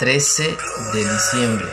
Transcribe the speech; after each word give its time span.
13 0.00 0.56
de 0.94 1.12
diciembre. 1.12 1.68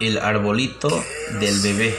El 0.00 0.18
arbolito 0.18 0.90
del 1.40 1.60
bebé. 1.60 1.98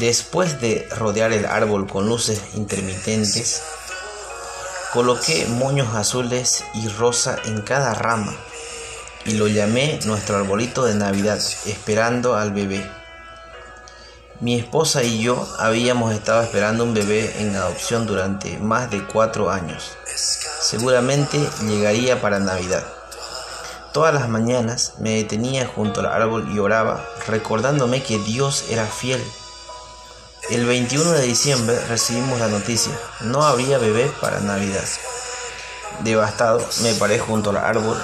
Después 0.00 0.60
de 0.60 0.88
rodear 0.96 1.32
el 1.32 1.46
árbol 1.46 1.86
con 1.86 2.08
luces 2.08 2.40
intermitentes, 2.54 3.62
coloqué 4.92 5.46
moños 5.46 5.94
azules 5.94 6.64
y 6.74 6.88
rosa 6.88 7.36
en 7.44 7.60
cada 7.62 7.94
rama 7.94 8.34
y 9.24 9.32
lo 9.32 9.46
llamé 9.46 10.00
nuestro 10.06 10.36
arbolito 10.36 10.84
de 10.84 10.94
Navidad, 10.94 11.38
esperando 11.66 12.34
al 12.34 12.52
bebé. 12.52 12.90
Mi 14.40 14.58
esposa 14.58 15.02
y 15.02 15.20
yo 15.20 15.46
habíamos 15.58 16.14
estado 16.14 16.42
esperando 16.42 16.84
un 16.84 16.94
bebé 16.94 17.34
en 17.40 17.54
adopción 17.56 18.06
durante 18.06 18.56
más 18.58 18.90
de 18.90 19.04
cuatro 19.04 19.50
años. 19.50 19.92
Seguramente 20.60 21.38
llegaría 21.62 22.22
para 22.22 22.38
Navidad. 22.38 22.84
Todas 23.92 24.14
las 24.14 24.28
mañanas 24.28 24.94
me 24.98 25.16
detenía 25.16 25.66
junto 25.66 26.00
al 26.00 26.06
árbol 26.06 26.48
y 26.54 26.58
oraba, 26.58 27.04
recordándome 27.26 28.02
que 28.02 28.18
Dios 28.18 28.64
era 28.70 28.86
fiel. 28.86 29.22
El 30.50 30.64
21 30.64 31.10
de 31.12 31.22
diciembre 31.24 31.78
recibimos 31.88 32.40
la 32.40 32.48
noticia, 32.48 32.98
no 33.20 33.42
habría 33.42 33.76
bebé 33.76 34.10
para 34.18 34.40
Navidad. 34.40 34.84
Devastado, 36.00 36.66
me 36.80 36.94
paré 36.94 37.18
junto 37.18 37.50
al 37.50 37.58
árbol 37.58 38.02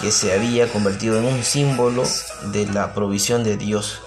que 0.00 0.10
se 0.10 0.32
había 0.32 0.72
convertido 0.72 1.18
en 1.18 1.24
un 1.24 1.44
símbolo 1.44 2.02
de 2.46 2.66
la 2.66 2.94
provisión 2.94 3.44
de 3.44 3.56
Dios. 3.56 4.00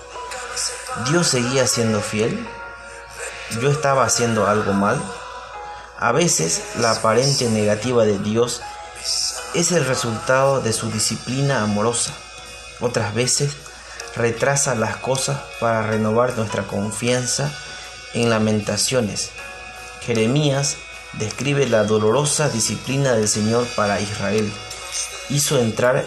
¿Dios 1.09 1.27
seguía 1.27 1.65
siendo 1.65 2.01
fiel? 2.01 2.45
¿Yo 3.61 3.69
estaba 3.69 4.03
haciendo 4.03 4.47
algo 4.47 4.73
mal? 4.73 5.01
A 5.97 6.11
veces 6.11 6.63
la 6.79 6.91
aparente 6.91 7.49
negativa 7.49 8.03
de 8.03 8.19
Dios 8.19 8.61
es 9.53 9.71
el 9.71 9.85
resultado 9.85 10.59
de 10.59 10.73
su 10.73 10.91
disciplina 10.91 11.63
amorosa. 11.63 12.11
Otras 12.81 13.13
veces 13.13 13.53
retrasa 14.17 14.75
las 14.75 14.97
cosas 14.97 15.39
para 15.61 15.83
renovar 15.83 16.35
nuestra 16.35 16.63
confianza 16.63 17.49
en 18.13 18.29
lamentaciones. 18.29 19.31
Jeremías 20.01 20.77
describe 21.13 21.67
la 21.67 21.83
dolorosa 21.83 22.49
disciplina 22.49 23.13
del 23.13 23.27
Señor 23.27 23.65
para 23.75 23.99
Israel. 23.99 24.51
Hizo 25.29 25.59
entrar 25.59 26.05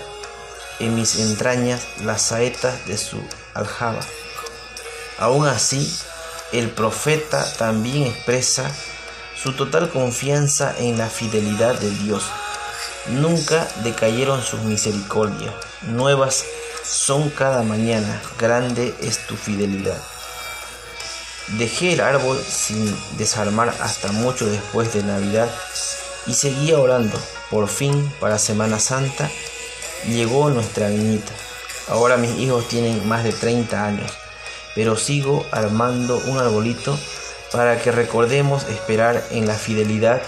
en 0.79 0.95
mis 0.95 1.17
entrañas 1.19 1.83
las 2.05 2.23
saetas 2.23 2.87
de 2.87 2.97
su 2.97 3.21
aljaba. 3.55 4.01
Aún 5.19 5.47
así, 5.47 5.93
el 6.53 6.71
profeta 6.71 7.47
también 7.59 8.05
expresa 8.07 8.71
su 9.41 9.53
total 9.53 9.91
confianza 9.91 10.75
en 10.79 10.99
la 10.99 11.09
fidelidad 11.09 11.79
de 11.79 11.91
Dios. 11.91 12.25
Nunca 13.09 13.69
decayeron 13.83 14.43
sus 14.43 14.61
misericordias, 14.61 15.55
nuevas 15.83 16.45
son 16.85 17.31
cada 17.31 17.63
mañana, 17.63 18.21
grande 18.39 18.95
es 19.01 19.27
tu 19.27 19.37
fidelidad. 19.37 19.97
Dejé 21.59 21.95
el 21.95 22.01
árbol 22.01 22.41
sin 22.49 22.97
desarmar 23.19 23.75
hasta 23.81 24.13
mucho 24.13 24.47
después 24.47 24.93
de 24.95 25.03
Navidad 25.03 25.51
y 26.27 26.35
seguía 26.35 26.79
orando. 26.79 27.19
Por 27.51 27.69
fin, 27.69 28.13
para 28.21 28.39
Semana 28.39 28.79
Santa, 28.79 29.31
llegó 30.07 30.51
nuestra 30.51 30.89
niñita. 30.89 31.33
Ahora 31.89 32.17
mis 32.17 32.39
hijos 32.39 32.69
tienen 32.69 33.07
más 33.09 33.25
de 33.25 33.33
30 33.33 33.85
años, 33.85 34.13
pero 34.75 34.97
sigo 34.97 35.45
armando 35.51 36.23
un 36.27 36.39
arbolito 36.39 36.97
para 37.51 37.81
que 37.83 37.91
recordemos 37.91 38.65
esperar 38.69 39.27
en 39.31 39.49
la 39.49 39.55
fidelidad 39.55 40.23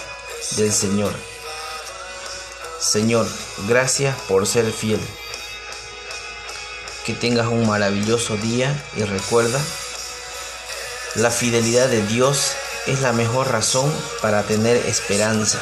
del 0.57 0.73
Señor. 0.73 1.15
Señor, 2.81 3.29
gracias 3.69 4.17
por 4.23 4.45
ser 4.45 4.73
fiel. 4.73 5.01
Que 7.07 7.15
tengas 7.15 7.47
un 7.47 7.67
maravilloso 7.67 8.37
día 8.37 8.75
y 8.97 9.05
recuerda, 9.05 9.61
la 11.15 11.31
fidelidad 11.31 11.89
de 11.89 12.03
Dios 12.07 12.53
es 12.87 13.01
la 13.01 13.13
mejor 13.13 13.51
razón 13.51 13.93
para 14.21 14.43
tener 14.43 14.77
esperanza. 14.77 15.61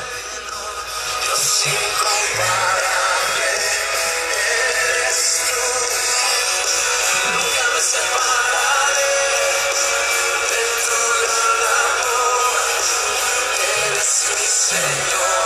Señor. 14.70 15.39